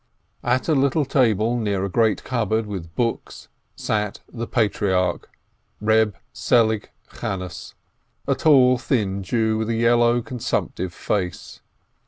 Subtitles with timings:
[0.43, 5.29] At a little table near a great cupboard with books sat the "patriarch"
[5.79, 6.89] Reb Selig
[7.19, 7.75] Chanes,
[8.27, 11.61] a tall, thin Jew, with a yellow, consumptive face.